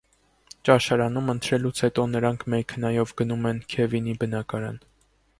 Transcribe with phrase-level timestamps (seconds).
[0.67, 4.81] Ճաշարանում ընթրելուց հետո նրանք մեքենայով գնում են Քևինի բնակարան։